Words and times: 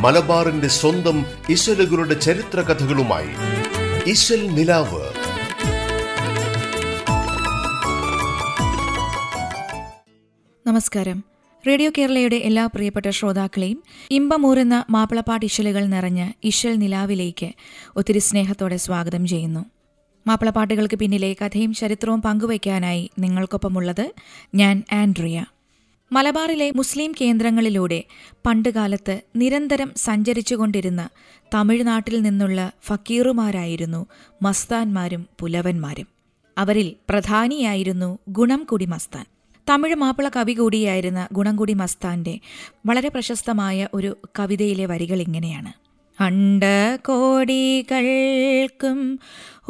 മലബാറിന്റെ 0.00 0.68
സ്വന്തം 0.68 1.26
ഇശലുകളുടെ 1.50 2.14
ചരിത്ര 2.14 2.60
കഥകളുമായി 2.60 3.28
നമസ്കാരം. 10.66 11.24
റേഡിയോ 11.66 11.90
കേരളയുടെ 11.98 12.36
എല്ലാ 12.36 12.66
പ്രിയപ്പെട്ട 12.66 13.10
ശ്രോതാക്കളെയും 13.10 13.82
ഇമ്പമൂറുന്ന 14.10 14.84
മാപ്പിളപ്പാട്ട് 14.90 15.46
ഇശലുകൾ 15.46 15.86
നിറഞ്ഞ 15.86 16.30
ഇശൽ 16.44 16.76
നിലാവിലേക്ക് 16.76 17.50
ഒത്തിരി 17.96 18.18
സ്നേഹത്തോടെ 18.18 18.76
സ്വാഗതം 18.76 19.26
ചെയ്യുന്നു. 19.26 19.64
മാപ്പിളപ്പാട്ടുകൾക്ക് 20.26 20.96
പിന്നിലെ 20.96 21.36
കഥയും 21.40 21.74
ചരിത്രവും 21.74 22.22
പങ്കുവയ്ക്കാനായി 22.22 23.10
നിങ്ങൾക്കൊപ്പമുള്ളത് 23.18 24.12
ഞാൻ 24.54 24.82
ആൻഡ്രിയ. 24.92 25.44
മലബാറിലെ 26.12 26.70
മുസ്ലിം 26.70 27.14
കേന്ദ്രങ്ങളിലൂടെ 27.20 28.04
പണ്ടുകാലത്ത് 28.46 29.20
നിരന്തരം 29.36 29.92
സഞ്ചരിച്ചുകൊണ്ടിരുന്ന 29.96 31.08
തമിഴ്നാട്ടിൽ 31.54 32.22
നിന്നുള്ള 32.22 32.72
ഫക്കീറുമാരായിരുന്നു 32.84 34.06
മസ്താൻമാരും 34.42 35.26
പുലവന്മാരും. 35.40 36.06
അവരിൽ 36.58 36.96
പ്രധാനിയായിരുന്നു 37.08 38.18
ഗുണംകുടി 38.28 38.84
മസ്താൻ. 38.84 39.24
തമിഴ് 39.70 39.94
മാപ്പിള 39.94 40.28
കവി 40.28 40.52
കൂടിയായിരുന്ന 40.52 41.28
ഗുണംകുടി 41.32 41.72
മസ്താന്റെ 41.72 42.40
വളരെ 42.86 43.08
പ്രശസ്തമായ 43.08 43.88
ഒരു 43.94 44.16
കവിതയിലെ 44.38 44.86
വരികൾ 44.86 45.20
ഇങ്ങനെയാണ്. 45.20 45.72
അണ്ട 46.18 46.64
കോടികൾക്കും 47.06 48.98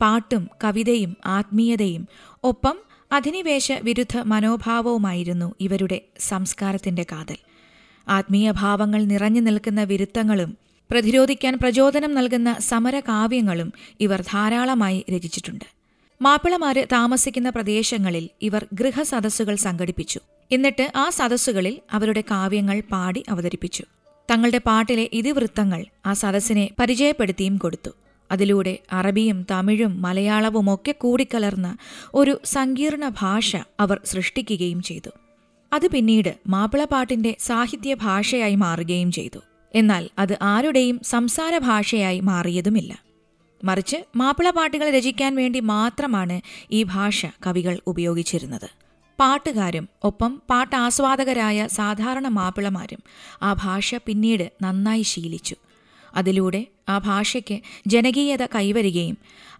പാട്ടും 0.00 0.48
കവിതയും 0.64 1.16
ആത്മീയതയും 1.26 2.08
ഒപ്പം 2.44 2.76
അധിനിവേശ 3.12 3.72
വിരുദ്ധ 3.72 4.16
മനോഭാവവുമായിരുന്നു 4.18 5.54
ഇവരുടെ 5.60 6.00
സംസ്കാരത്തിന്റെ 6.20 7.02
കാതൽ. 7.02 7.36
ആത്മീയ 8.08 8.50
ഭാവങ്ങൾ 8.50 9.04
നിറഞ്ഞു 9.04 9.40
നിൽക്കുന്ന 9.40 9.82
വിരുദ്ധങ്ങളും 9.82 10.56
പ്രതിരോധിക്കാൻ 10.90 11.58
പ്രചോദനം 11.58 12.14
നൽകുന്ന 12.14 12.56
സമരകാവ്യങ്ങളും 12.58 13.72
ഇവർ 14.00 14.20
ധാരാളമായി 14.20 15.04
രചിച്ചിട്ടുണ്ട്. 15.14 15.64
മാപ്പിളമാര് 16.22 16.86
താമസിക്കുന്ന 16.92 17.50
പ്രദേശങ്ങളിൽ 17.50 18.28
ഇവർ 18.42 18.66
ഗൃഹസദസ്സുകൾ 18.74 19.54
സംഘടിപ്പിച്ചു. 19.56 20.20
എന്നിട്ട് 20.52 20.92
ആ 20.96 21.10
സദസ്സുകളിൽ 21.10 21.78
അവരുടെ 21.92 22.20
കാവ്യങ്ങൾ 22.20 22.80
പാടി 22.80 23.24
അവതരിപ്പിച്ചു. 23.28 23.84
തങ്ങളുടെ 24.30 24.58
പാട്ടിലെ 24.58 25.08
ഇതിവൃത്തങ്ങൾ 25.12 25.84
ആ 26.06 26.12
സദസ്സിനെ 26.12 26.70
പരിചയപ്പെടുത്തിയും 26.80 27.56
കൊടുത്തു. 27.56 27.90
അതിലൂടെ 28.32 28.78
അറബിയും 28.92 29.46
തമിഴും 29.50 30.02
മലയാളവും 30.02 30.74
ഒക്കെ 30.74 30.92
കൂടിക്കലർന്ന 30.92 31.76
ഒരു 32.14 32.40
സങ്കീർണ 32.44 33.08
ഭാഷ 33.08 33.56
അവർ 33.80 34.00
സൃഷ്ടിക്കുകയും 34.04 34.82
ചെയ്തു. 34.82 35.10
അത് 35.72 35.90
പിന്നീട് 35.90 36.36
മാപ്പിളപ്പാട്ടിന്റെ 36.46 37.36
സാഹിത്യ 37.40 37.94
ഭാഷയായി 37.94 38.54
മാറുകയും 38.54 39.12
ചെയ്തു. 39.12 39.38
എന്നാൽ 39.74 40.08
അത് 40.18 40.38
ആരുടെയും 40.42 41.00
സംസാര 41.04 41.58
ഭാഷയായി 41.58 42.20
മാറിയതുമില്ല. 42.20 42.98
മറിച്ച് 43.64 43.96
മാപ്പിളപ്പാട്ടുകൾ 44.16 44.90
രചിക്കാൻ 44.90 45.34
വേണ്ടി 45.34 45.60
മാത്രമാണ് 45.60 46.40
ഈ 46.72 46.82
ഭാഷ 46.82 47.26
കവികൾ 47.46 47.80
ഉപയോഗിച്ചിരുന്നത്. 47.86 48.85
പാട്ടുകാരും 49.18 49.88
ഒപ്പം 50.02 50.42
പാട്ടാസ്വാദകരായ 50.50 51.66
സാധാരണ 51.66 52.28
മാപ്പിളമാരും 52.28 53.02
ആ 53.42 53.52
ഭാഷ 53.52 53.94
പിന്നീട് 53.94 54.52
നന്നായി 54.62 55.02
ശീലിച്ചു. 55.02 55.56
അതിലൂടെ 56.16 56.66
ആ 56.88 56.98
ഭാഷയ്ക്ക് 56.98 57.56
ജനകീയത 57.86 58.46
കൈവരികയും 58.46 59.16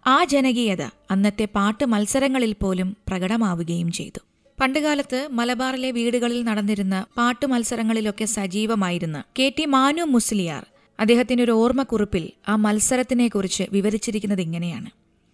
ആ 0.07 0.23
ജനകീയത 0.23 0.83
അന്നത്തെ 1.11 1.45
പാട്ട് 1.55 1.85
മത്സരങ്ങളിൽ 1.85 2.53
പോലും 2.53 2.97
പ്രകടമാവുകയും 3.07 3.91
ചെയ്തു. 3.91 4.19
പണ്ടുകാലത്ത് 4.59 5.27
മലബാറിലെ 5.31 5.91
വീടുകളിൽ 5.91 6.43
നടന്നിരുന്ന 6.43 7.05
പാട്ടു 7.17 7.45
മത്സരങ്ങളിലൊക്കെ 7.45 8.25
സജീവമായിരുന്ന 8.25 9.23
കെ 9.39 9.53
ടി 9.57 9.65
മാനു 9.65 10.03
മുസ്ലിയാർ 10.03 10.63
അദ്ദേഹത്തിന്റെ 10.99 11.43
ഒരു 11.43 11.51
ഓർമ്മക്കുറിപ്പിൽ 11.51 12.31
ആ 12.49 12.55
മത്സരത്തിനെക്കുറിച്ച് 12.55 13.63
വിവരിച്ചിരിക്കുന്നത് 13.71 14.41
ഇങ്ങനെയാണ് 14.41 14.89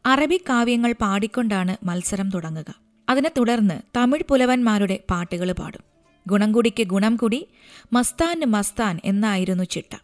അറബി 0.05 0.37
കാവ്യങ്ങൾ 0.49 0.91
പാടിക്കൊണ്ടാണ് 0.93 1.85
മത്സരം 1.85 2.29
തുടങ്ങുക. 2.29 2.69
അതിനെ 3.09 3.31
തുടർന്ന് 3.37 3.81
തമിഴ് 3.97 4.23
പുലവന്മാരുടെ 4.29 4.99
പാട്ടുകൾ 5.09 5.51
പാടും. 5.51 5.81
ഗുണംകുടിക്ക് 6.27 6.83
ഗുണം 6.83 7.15
കുടി 7.15 7.47
മസ്താന് 7.93 8.45
മസ്താൻ 8.45 8.99
എന്നായിരുന്നു 9.05 9.63
ചിട്ട. 9.63 9.95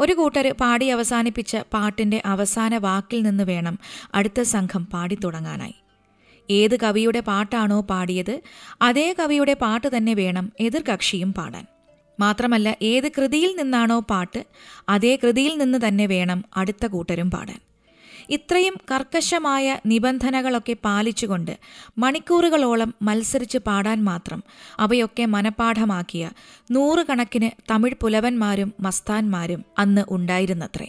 ഒരു 0.00 0.12
കൂട്ടർ 0.12 0.54
പാടി 0.60 0.86
അവസാനിപ്പിച്ച 0.86 1.56
പാട്ടിന്റെ 1.56 2.22
അവസാന 2.24 2.76
വാക്കിൽ 2.76 3.22
നിന്ന് 3.22 3.44
വേണം 3.44 3.78
അടുത്ത 4.14 4.42
സംഘം 4.42 4.86
പാടി 4.86 5.18
തുടങ്ങാനായി. 5.24 5.74
ഏത് 6.50 6.80
കവിയുടെ 6.80 7.20
പാട്ടാണോ 7.20 7.80
പാടിയത് 7.80 8.40
അതേ 8.82 9.14
കവിയുടെ 9.18 9.54
പാട്ട് 9.54 9.96
തന്നെ 9.96 10.14
വേണം 10.14 10.52
എതിർകക്ഷിയും 10.60 11.32
പാടാൻ. 11.32 11.66
മാത്രമല്ല 12.20 12.76
ഏത് 12.82 13.08
കൃതിയിൽ 13.08 13.56
നിന്നാണോ 13.58 14.00
പാട്ട് 14.00 14.46
അതേ 14.88 15.16
കൃതിയിൽ 15.16 15.58
നിന്ന് 15.58 15.78
തന്നെ 15.88 16.06
വേണം 16.06 16.44
അടുത്ത 16.56 16.86
കൂട്ടരും 16.86 17.30
പാടാൻ. 17.30 17.60
ഇത്രയും 18.30 18.74
കർക്കശമായ 18.90 19.78
നിബന്ധനകളൊക്കെ 19.86 20.76
പാലിച്ചുകൊണ്ട് 20.84 21.58
മണിക്കൂറുകളോളം 21.98 22.94
മത്സരിച്ച് 23.02 23.58
പാടാൻ 23.58 24.04
മാത്രം 24.04 24.42
അവയൊക്കെ 24.78 25.24
മനപാഠമാക്കിയ 25.24 26.30
നൂറുകണക്കിന് 26.70 27.50
തമിഴ് 27.70 27.94
പുലവന്മാരും 28.00 28.72
മസ്താന്മാരും 28.80 29.64
അന്ന് 29.78 30.04
ഉണ്ടായിരുന്നത്രേ. 30.08 30.88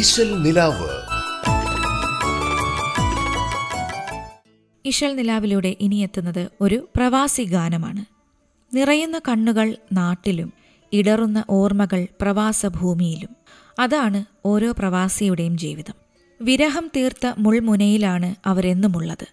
ഇശൽ 0.00 0.42
നിലാവ്. 0.42 0.88
ഇശൽ 4.84 5.16
നിലാവിലൂടെ 5.16 5.76
ഇനി 5.80 5.94
എത്തുന്നത് 5.94 6.48
ഒരു 6.60 6.88
പ്രവാസി 6.96 7.42
ഗാനമാണ്. 7.42 8.04
നിറയുന്ന 8.76 9.18
കണ്ണുകൾ 9.18 9.76
നാട്ടിലും 9.92 10.52
ഇടറുന്ന 10.92 11.44
ഓർമ്മകൾ 11.50 12.06
പ്രവാസഭൂമിയിലും. 12.20 13.36
അതാണ് 13.78 14.24
ഓരോ 14.46 14.74
പ്രവാസിയുടെയും 14.78 15.58
ജീവിതം. 15.58 15.94
വിരഹം 16.40 16.90
തീർത്ത 16.96 17.32
മുൾമുനയിലാണ് 17.38 18.34
അവരെന്നുമുള്ളത്. 18.46 19.26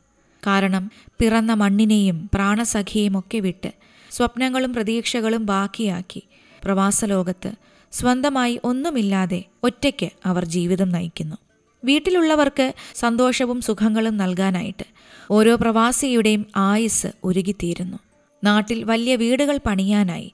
കാരണം 0.47 0.91
പിറന്ന 1.19 1.53
മണ്ണിനെയും 1.53 2.29
പ്രാണസഖിയെയും 2.33 3.19
ഒക്കെ 3.19 3.37
വിട്ട് 3.37 3.71
സ്വപ്നങ്ങളും 4.11 4.73
പ്രതീക്ഷകളും 4.73 5.45
ബാക്കിയാക്കി 5.45 6.23
പ്രവാസലോകത്ത് 6.63 7.66
സ്വന്തമായി 7.91 8.59
ഒന്നുമില്ലാതെ 8.63 9.43
ഒറ്റയ്ക്ക് 9.63 10.09
അവർ 10.25 10.45
ജീവിതം 10.45 10.89
നയിക്കുന്നു. 10.89 11.35
വീട്ടിലുള്ളവർക്ക് 11.83 12.73
സന്തോഷവും 12.95 13.61
സുഖങ്ങളും 13.61 14.17
നൽകാനായിട്ട് 14.17 14.85
ഓരോ 15.31 15.55
പ്രവാസിയുടെയും 15.55 16.45
ആയുസ് 16.55 17.07
ഒരുകിത്തീരുന്നു. 17.23 17.97
നാട്ടിൽ 18.43 18.83
വലിയ 18.83 19.15
വീടുകൾ 19.15 19.59
പണിയാനായി 19.65 20.33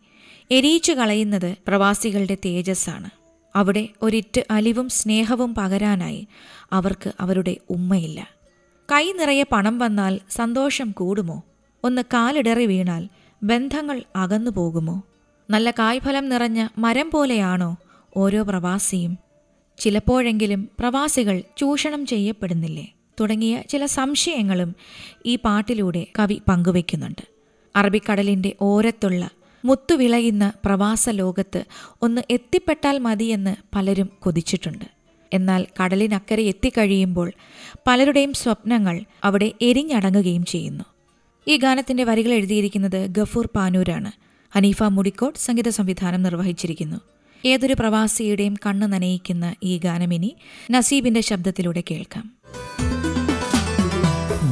എരിയിച്ചു 0.52 0.92
കളയുന്നത് 0.92 1.56
പ്രവാസികളുടെ 1.68 2.38
തേജസ്സാണ്. 2.46 3.10
അവിടെ 3.56 3.88
ഒരിറ്റ് 4.02 4.42
അലിവും 4.52 4.90
സ്നേഹവും 4.90 5.56
പകരാനായി 5.56 6.28
അവർക്ക് 6.74 7.12
അവരുടെ 7.20 7.58
ഉമ്മയില്ല. 7.70 8.28
കൈ 8.92 9.12
നിറയെ 9.12 9.44
പണം 9.52 9.80
വന്നാൽ 9.80 10.20
സന്തോഷം 10.30 10.92
കൂടുമോ? 10.92 11.44
ഒന്ന് 11.84 12.02
കാലിടറി 12.02 12.66
വീണാൽ 12.66 13.08
ബന്ധങ്ങൾ 13.44 14.04
അകന്നു 14.16 14.52
പോകുമോ 14.52 15.04
നല്ല 15.50 15.72
കായ്ഫലം 15.72 16.30
നിറഞ്ഞ 16.30 16.68
മരം 16.78 17.12
പോലെയാണോ 17.14 17.78
ഓരോ 18.18 18.44
പ്രവാസിയും? 18.44 19.18
ചിലപ്പോഴെങ്കിലും 19.78 20.70
പ്രവാസികൾ 20.80 21.44
ചൂഷണം 21.58 22.06
ചെയ്യപ്പെടുന്നില്ലേ? 22.06 22.94
തുടങ്ങിയ 23.20 23.62
ചില 23.70 23.86
സംശയങ്ങളും 23.86 24.76
ഈ 25.26 25.36
പാട്ടിലൂടെ 25.36 26.08
കവി 26.20 26.42
പങ്കുവെക്കുന്നുണ്ട്. 26.48 27.28
അറബിക്കടലിന്റെ 27.76 28.54
ഓരത്തുള്ള 28.62 29.30
മുത്തുവിളയുന്ന 29.66 30.52
പ്രവാസ 30.66 31.10
ലോകത്ത് 31.10 31.64
ഒന്ന് 32.02 32.22
എത്തിപ്പെട്ടാൽ 32.30 33.00
മതിയെന്ന് 33.00 33.56
പലരും 33.76 34.10
കൊതിച്ചിട്ടുണ്ട്. 34.20 34.86
എന്നാൽ 35.34 35.66
കടലിനക്കരെ 35.84 36.44
എത്തിക്കഴിയുമ്പോൾ 36.44 37.32
പലരുടെയും 37.88 38.34
സ്വപ്നങ്ങൾ 38.34 39.02
അവിടെ 39.24 39.52
എരിഞ്ഞടങ്ങുകയും 39.62 40.46
ചെയ്യുന്നു. 40.46 40.84
ഈ 41.48 41.58
ഗാനത്തിന്റെ 41.58 42.04
വരികൾ 42.04 42.34
എഴുതിയിരിക്കുന്നത് 42.34 43.08
ഗഫൂർ 43.08 43.50
പാനൂരാണ്. 43.56 44.12
ഹനീഫ 44.56 44.84
മുടിക്കോട്ട് 44.84 45.40
സംഗീത 45.40 45.70
സംവിധാനം 45.70 46.24
നിർവഹിച്ചിരിക്കുന്നു. 46.24 46.98
ഏതൊരു 47.46 47.76
പ്രവാസിയുടെയും 47.80 48.56
കണ്ണ് 48.66 48.94
നനയിക്കുന്ന 48.94 49.54
ഈ 49.64 49.78
ഗാനമിനി 49.78 50.36
നസീബിന്റെ 50.72 51.22
ശബ്ദത്തിലൂടെ 51.22 51.84
കേൾക്കാം. 51.92 52.26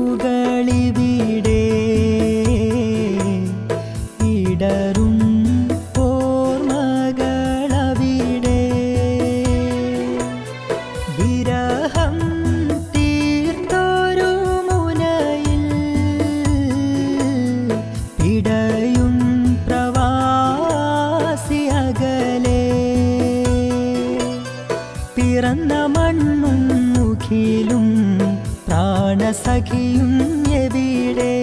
പ്രാണസഖിയും 29.29 30.11
എവിടെ? 30.53 31.33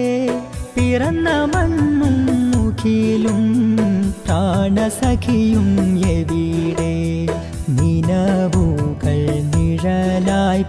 പിറന്ന 0.75 1.29
മണ്ണും 1.43 2.15
മുഖിലും 2.51 3.43
പ്രാണസഖിയും 4.25 5.69
എവിടെ? 6.15 6.91
നിലവുകൾ 7.69 9.19
നിഴലായി 9.53 10.65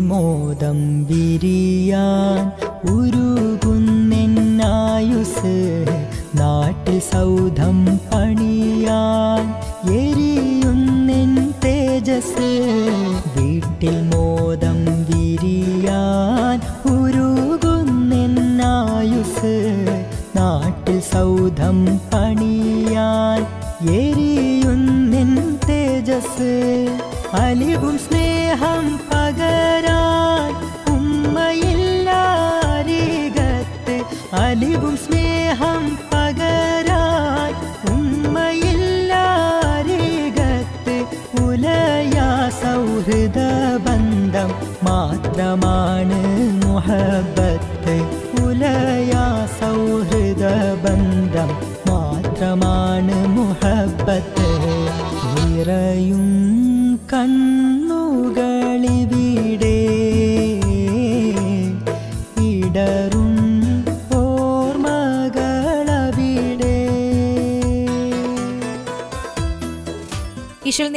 മോദം 0.00 1.04
വിരിയാൻ 1.04 2.52
ഉരുകുന്നെന്നായുസ്. 2.94 5.86
നാട്ടിൽ 6.34 6.98
സൗധം 6.98 7.84
പണിയാൻ 7.84 9.54
എരിയുന്നെൻ 9.92 11.52
തേജസ്. 11.64 12.50
വീട്ടിൽ 13.36 14.02
മോദം 14.02 14.84
വിരിയാൻ 14.84 16.60
ഉരുകുന്നെന്നായുസ്. 16.94 19.86
നാട്ടിൽ 20.36 21.00
സൗധം 21.00 22.00
പണിയാൻ 22.14 23.46
എരിയുന്നെൻ 23.90 25.58
തേജസ്. 25.68 26.86
അലിവും 27.32 27.98
സ്നേഹം 27.98 29.05
അലിവും 34.56 34.94
സ്നേഹം 34.96 35.82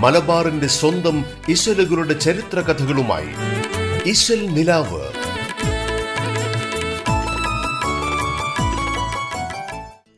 മലബാറിന്റെ 0.00 0.66
സ്വന്തം 0.66 1.24
ഇശലുകളുടെ 1.48 2.18
ചരിത്ര 2.18 2.60
കഥകളുമായി 2.60 3.28
ഇശൽ 4.08 4.46
നിലാവ്. 4.46 5.12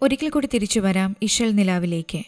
ഒരിക്കൽ 0.03 0.29
കൂടി 0.29 0.49
തിരിച്ചു 0.55 0.81
വരാം 0.81 1.17
ഇശൽ 1.23 1.51
നിലാവിലേക്ക്. 1.51 2.23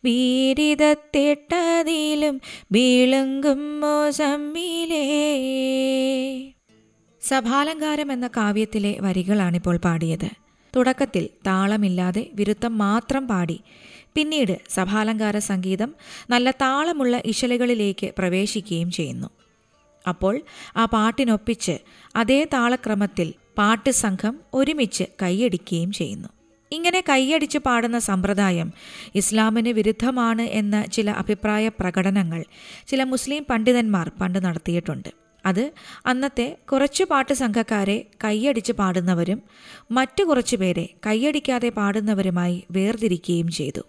വീരിതത്തിട്ടതിലും 0.05 2.41
വീളുങ്കും 2.71 3.81
മോസമ്മിലേ 3.81 5.03
സഭാലങ്കാരം 7.21 8.11
എന്ന 8.11 8.27
കാവ്യത്തിലെ 8.27 8.97
വരികളാണിപ്പോൾ 9.01 9.77
പാടിയത്. 9.77 10.42
തുടക്കത്തിൽ 10.75 11.29
താളമില്ലാതെ 11.47 12.29
വിരുത്തം 12.33 12.77
മാത്രം 12.77 13.27
പാടി. 13.27 13.59
പിന്നീട് 14.15 14.59
സഭാലങ്കാര 14.69 15.37
സംഗീതം 15.37 15.95
നല്ല 16.29 16.51
താളമുള്ള 16.51 17.21
ഇശലുകളിലേക്ക് 17.25 18.13
പ്രവേശിക്കുകയും 18.17 18.91
ചെയ്യുന്നു. 18.91 19.29
അപ്പോൾ 20.07 20.41
ആ 20.77 20.85
പാട്ടിനൊപ്പിച്ച് 20.85 21.77
അതേ 22.15 22.43
താളക്രമത്തിൽ 22.43 23.33
പാട്ട് 23.57 23.89
സംഘം 23.89 24.39
ഒരുമിച്ച് 24.53 25.03
കൈയടിക്കുകയും 25.21 25.91
ചെയ്യുന്നു. 25.91 26.29
ഇങ്ങനെ 26.71 27.03
കൈയടിച്ച് 27.09 27.57
പാടുന്ന 27.57 27.99
സമ്പ്രദായം 27.99 28.73
ഇസ്ലാമിന് 29.15 29.69
വിരുദ്ധമാണ് 29.69 30.41
എന്ന 30.41 30.85
ചില 30.85 31.11
അഭിപ്രായ 31.11 31.67
പ്രകടനങ്ങൾ 31.67 32.43
ചില 32.87 33.03
മുസ്ലിം 33.03 33.45
പണ്ഡിതന്മാർ 33.49 34.11
പണ്ട് 34.21 34.45
നടത്തിയിട്ടുണ്ട്. 34.45 35.22
അത് 35.45 35.63
അന്നത്തെ 36.05 36.57
കുറച്ച് 36.71 37.03
പാട്ട് 37.03 37.33
സംഘക്കാരെ 37.33 37.97
കൈയടിച്ച് 38.23 38.73
പാടുന്നവരും 38.73 39.39
മറ്റു 39.91 40.23
കുറച്ചു 40.23 40.55
പേരെ 40.55 40.85
കൈയടിക്കാതെ 41.07 41.69
പാടുന്നവരുമായി 41.69 42.63
വേർതിരിക്കുകയും 42.71 43.49
ചെയ്തു. 43.49 43.83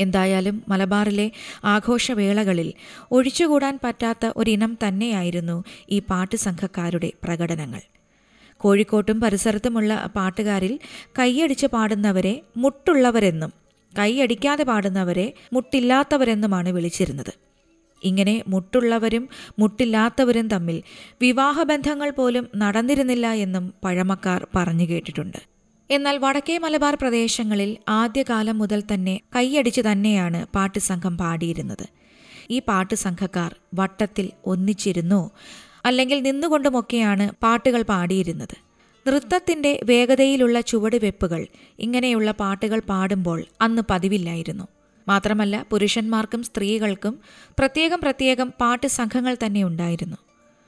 എന്തായാലും 0.00 0.62
മലബാറിലെ 0.68 1.26
ആഘോഷവേളകളിൽ 1.64 2.70
ഒഴിച്ചുകൂടാൻ 3.12 3.78
പറ്റാത്ത 3.82 4.32
ഒരിനം 4.36 4.78
തന്നെയായിരുന്നു 4.84 5.56
ഈ 5.90 5.98
പാട്ട് 6.10 6.36
സംഘക്കാരുടെ 6.36 7.10
പ്രകടനങ്ങൾ. 7.24 7.82
കോഴിക്കോട്ടും 8.60 9.20
പരിസരത്തുമുള്ള 9.20 10.10
പാട്ടുകാരിൽ 10.16 10.74
കൈയടിച്ച് 11.18 11.66
പാടുന്നവരെ 11.66 12.34
മുട്ടുള്ളവരെന്നും 12.56 13.52
കൈയടിക്കാതെ 13.94 14.64
പാടുന്നവരെ 14.64 15.26
മുട്ടില്ലാത്തവരെന്നുമാണ് 15.52 16.68
വിളിച്ചിരുന്നത്. 16.68 17.32
ഇങ്ങനെ 18.04 18.42
മുട്ടുള്ളവരും 18.48 19.28
മുട്ടില്ലാത്തവരും 19.58 20.48
തമ്മിൽ 20.48 20.82
വിവാഹബന്ധങ്ങൾ 21.20 22.10
പോലും 22.10 22.46
നടന്നിരുന്നില്ല 22.56 23.26
എന്നും 23.44 23.74
പഴമക്കാർ 23.84 24.46
പറഞ്ഞു 24.56 24.86
കേട്ടിട്ടുണ്ട്. 24.90 25.40
എന്നാൽ 25.90 26.18
വടക്കേ 26.18 26.58
മലബാർ 26.58 26.94
പ്രദേശങ്ങളിൽ 26.94 27.76
ആദ്യകാലം 27.88 28.58
മുതൽ 28.58 28.82
തന്നെ 28.94 29.20
കൈയടിച്ച് 29.36 29.80
തന്നെയാണ് 29.80 30.46
പാട്ട് 30.54 30.78
സംഘം 30.78 31.18
പാടിയിരുന്നത്. 31.18 31.86
ഈ 32.50 32.58
പാട്ട് 32.58 32.94
സംഘക്കാർ 32.94 33.50
വട്ടത്തിൽ 33.74 34.30
ഒന്നിച്ചിരുന്നോ 34.46 35.32
അല്ലെങ്കിൽ 35.84 36.22
നിന്നുകൊണ്ടുമൊക്കെയാണ് 36.22 37.32
പാട്ടുകൾ 37.42 37.82
പാടിയിരുന്നത്. 37.82 38.56
നൃത്തത്തിന്റെ 39.06 39.80
വേഗതയിലുള്ള 39.84 40.60
ചുവടുവെപ്പുകൾ 40.60 41.46
ഇങ്ങനെയുള്ള 41.78 42.30
പാട്ടുകൾ 42.30 42.80
പാടുമ്പോൾ 42.90 43.44
അന്ന് 43.60 43.82
പതിവില്ലായിരുന്നു. 43.90 44.66
മാത്രമല്ല 45.08 45.66
പുരുഷന്മാർക്കും 45.70 46.42
സ്ത്രീകൾക്കും 46.42 47.20
പ്രത്യേകം 47.58 48.00
പ്രത്യേകം 48.00 48.52
പാട്ട് 48.60 48.86
സംഘങ്ങൾ 48.86 49.36
തന്നെ 49.46 49.64
ഉണ്ടായിരുന്നു. 49.64 50.16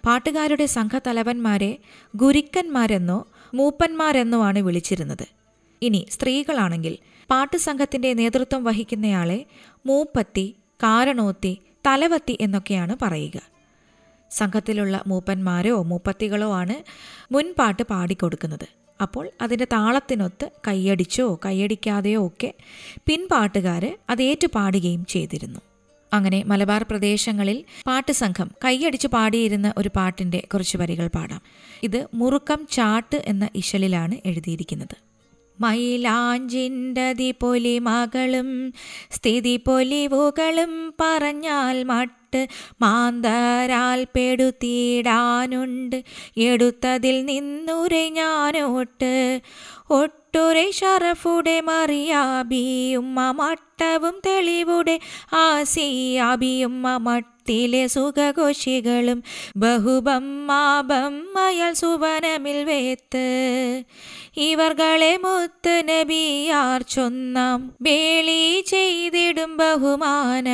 പാട്ടുകാരുടെ 0.07 0.67
സംഘത്തലവന്മാരെ 0.67 1.79
ഗുരുക്കന്മാരെന്നോ 2.17 3.27
മൂപ്പന്മാരെന്നോ 3.55 4.45
ആണ് 4.45 4.59
വിളിച്ചിരുന്നത്. 4.59 5.27
ഇനി 5.83 6.07
സ്ത്രീകളാണെങ്കിൽ 6.11 6.99
പാട്ട് 7.31 7.57
സംഘത്തിന്റെ 7.57 8.13
നേതൃത്വം 8.13 8.65
വഹിക്കുന്നയാളെ 8.65 9.47
മൂപ്പത്തി 9.87 10.57
കാരണോത്തി 10.83 11.59
തലവത്തി 11.87 12.39
എന്നൊക്കെയാണ് 12.41 12.97
പറയുക. 13.03 13.39
സംഘത്തിലുള്ള 14.31 15.03
മൂപ്പന്മാരോ 15.07 15.83
മൂപ്പത്തികളോ 15.83 16.53
ആണ് 16.53 16.77
മുൻപാട്ട് 17.33 17.83
പാടിക്കൊടുക്കുന്നത്. 17.83 18.86
അപ്പോൾ 19.01 19.31
അതിന്റെ 19.43 19.67
താളത്തിനൊത്ത് 19.73 20.51
കൈയടിച്ചോ 20.69 21.41
കൈയടിക്കാതെയോ 21.47 22.27
ഒക്കെ 22.27 22.55
പിൻപാട്ടുകാർ 23.07 23.99
അത് 24.11 24.23
ഏറ്റുപാടുകയും 24.23 25.07
ചെയ്തിരുന്നു. 25.07 25.61
അങ്ങനെ 26.13 26.45
മലബാർ 26.47 26.83
പ്രദേശങ്ങളിൽ 26.83 27.65
പാട്ട് 27.87 28.13
സംഘം 28.13 28.51
കൈയടിച്ച് 28.65 29.09
പാടിയിരുന്ന 29.09 29.75
ഒരു 29.79 29.91
പാട്ടിന്റെ 29.97 30.43
കുറച്ച് 30.55 30.77
വരികൾ 30.79 31.07
പാടാം. 31.07 31.43
ഇത് 31.83 32.07
മുറുക്കം 32.15 32.67
ചാട്ട് 32.73 33.23
എന്ന 33.27 33.49
ഇശലിലാണ് 33.55 34.17
എഴുതിയിരിക്കുന്നത്. 34.27 34.97
മയിലാഞ്ചിന്റെ 35.61 37.35
പൊലി 37.41 37.79
മകളും 37.79 38.73
സ്ഥിതി 39.11 39.57
പൊലിവുകളും 39.57 40.95
പറഞ്ഞാൽ 41.01 41.83
മട്ട് 41.83 42.26
മാന്തരാൽ 42.83 44.05
പെടുത്തിയിടാനുണ്ട്. 44.05 46.03
എടുത്തതിൽ 46.37 47.25
നിന്നുരെ 47.25 48.09
ഞാനോട്ട്. 48.09 49.41
ഒട്ടുരെ 49.91 50.71
ഷറഫുടെ 50.71 51.61
മറിയാബിയുമ്മ 51.61 53.31
മട്ടവും 53.31 54.23
തെളിവുടെ 54.27 54.99
ആസിയാബിയുമ്മ 55.33 56.97
മട്ടിലെ 56.97 57.87
സുഖഘോഷികളും 57.87 59.23
ബഹുബമ്മാബമ്മയൽ 59.57 61.73
സുവനമിൽ 61.73 62.65
വേത്ത്. 62.65 63.83
ഇവർകളെ 64.37 65.17
മുത്ത് 65.17 65.83
നബിയാർ 65.89 66.83
ചൊന്നാം 66.83 67.75
വേളി 67.83 68.65
ചെയ്തിടും 68.67 69.57
ബഹുമാന. 69.57 70.49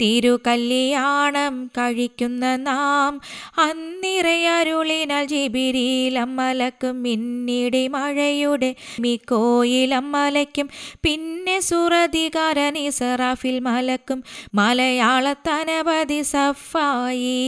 തിരുകല്യാണം 0.00 1.54
കഴിക്കുന്ന 1.76 2.44
നാം 2.62 3.12
അന്നിറയരുളിനാൽ 3.58 5.24
ജിബിരിയിലമ്മലക്കും 5.24 6.96
മിന്നിടി 7.02 7.82
മഴയുടെ 7.88 8.70
മിക്കോയിലമ്മലയ്ക്കും 9.00 10.68
പിന്നെ 11.02 11.56
സുറധികാരൻ 11.60 12.76
ഇസറാഫിൽ 12.82 13.58
മലക്കും 13.60 14.20
മലയാളത്തനവധി 14.54 16.20
സഫായി 16.26 17.40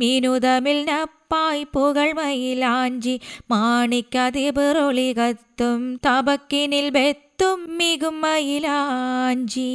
മീനുതമിൽ 0.00 0.80
നപ്പായി 0.84 1.66
പുകൾ 1.72 2.08
മയിലാഞ്ചി 2.12 3.16
മാണിക്കതിബിറൊളി 3.50 5.10
കത്തും 5.12 5.82
തബക്കിനിൽ 6.06 6.88
വെത്തും 6.90 7.60
മികും 7.76 8.16
മയിലാഞ്ചി 8.20 9.70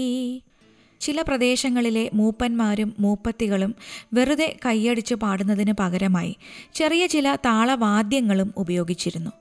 ചില 1.00 1.22
പ്രദേശങ്ങളിലെ 1.22 2.10
മൂപ്പന്മാരും 2.14 2.94
മൂപ്പത്തികളും 3.00 3.76
വെറുതെ 4.14 4.58
കൈയടിച്ച് 4.66 5.16
പാടുന്നതിന് 5.16 5.74
പകരമായി 5.80 6.36
ചെറിയ 6.74 7.08
ചില 7.08 7.36
താളവാദ്യങ്ങളും 7.36 8.54
ഉപയോഗിച്ചിരുന്നു. 8.58 9.32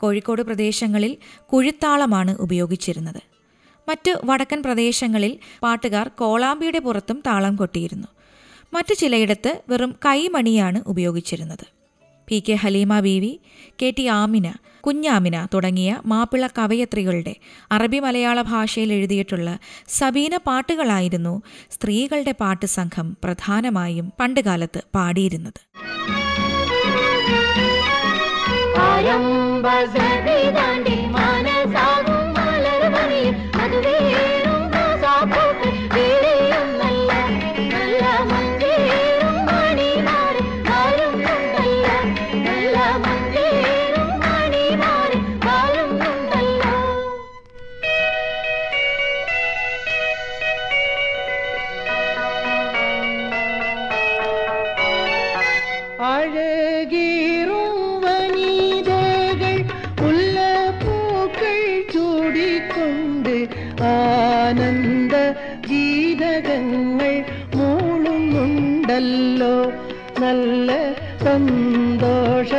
കോഴിക്കോട് 0.00 0.42
പ്രദേശങ്ങളിൽ 0.42 1.16
കുഴിത്താളമാണ് 1.52 2.36
ഉപയോഗിച്ചിരുന്നത്. 2.40 3.22
മറ്റ് 3.88 4.20
വടക്കൻ 4.24 4.62
പ്രദേശങ്ങളിൽ 4.62 5.38
പാട്ടുകാർ 5.62 6.08
കോളാമ്പിയുടെ 6.08 6.78
പുറത്തും 6.78 7.22
താളം 7.26 7.56
കൊട്ടിയിരുന്നു. 7.56 8.06
മറ്റു 8.74 8.94
ചിലയിടത്ത് 8.94 9.62
വെറും 9.68 9.94
കൈമണിയാണ് 10.06 10.82
ഉപയോഗിച്ചിരുന്നത്. 10.86 11.75
P 12.28 12.38
K 12.40 12.54
Haleema 12.54 13.00
Beevi 13.00 13.32
K 13.82 13.90
T 13.90 14.04
Amina 14.08 14.48
Kunhamina 14.80 15.36
തുടങ്ങിയ 15.54 15.90
മാപ്പിള 16.04 16.46
കവയത്രികളുടെ 16.58 17.34
അറബി 17.72 17.98
മലയാള 17.98 18.42
ഭാഷയിൽ 18.42 18.92
എഴുതിയിട്ടുള്ള 18.92 19.48
സബീന 19.88 20.36
പാട്ടുകളായിരുന്നു 20.36 21.34
സ്ത്രീകളുടെ 21.70 22.32
പാട്ട് 22.32 22.66
സംഘം 22.66 23.16
പ്രധാനമായും 23.24 24.12
പണ്ടുകാലത്ത് 24.20 24.82
പാടിയിരുന്നത്. 24.94 25.60
ആരംഭസവിതാണ്ടി 29.66 30.85
നല്ല 70.96 71.24
സന്തോഷ 71.24 72.52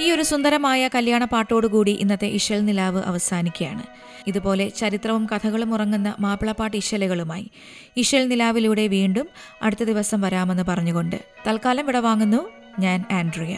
ഈ 0.00 0.10
ഒരു 0.10 0.22
സുന്ദരമായ 0.22 0.88
കല്യാണ 0.94 1.24
പാട്ടോടുകൂടി 1.24 1.90
ഇന്നത്തെ 1.90 2.26
ഇശൽ 2.26 2.64
നിലാവ് 2.64 3.02
അവസാനിക്കുകയാണ്. 3.02 3.84
ഇതുപോലെ 4.26 4.68
ചരിത്രവും 4.68 5.28
കഥകളും 5.32 5.74
ഉറങ്ങുന്ന 5.74 6.14
മാപ്പിളപ്പാട്ട് 6.20 6.76
ഇശലുകളുമായി 6.76 7.50
ഇശൽ 7.96 8.28
നിലാവിലൂടെ 8.28 8.86
വീണ്ടും 8.86 9.28
അടുത്ത 9.62 9.84
ദിവസം 9.84 10.20
വരാമെന്ന് 10.20 10.62
പറഞ്ഞുകൊണ്ട് 10.62 11.16
തൽക്കാലം 11.46 11.86
വിടവാങ്ങുന്നു 11.86 12.42
ഞാൻ 12.78 13.04
ആൻഡ്രിയ. 13.12 13.56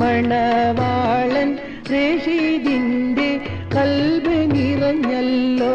മണവാളൻ 0.00 1.50
റഷീദിന്റെ 1.92 3.30
കൽബ് 3.74 4.36
നിറഞ്ഞല്ലോ. 4.54 5.74